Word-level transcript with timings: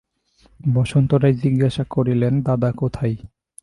বসন্ত 0.73 1.11
রায় 1.13 1.35
জিজ্ঞাসা 1.43 1.83
কহিলেন, 1.89 2.33
দাদা 2.41 2.69
কোথায়? 2.71 3.15